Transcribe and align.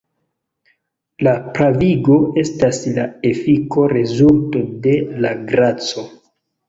La 1.27 1.33
pravigo 1.57 2.17
estas 2.43 2.79
la 2.95 3.05
efiko-rezulto 3.33 4.67
de 4.87 4.95
la 5.27 5.35
graco. 5.53 6.07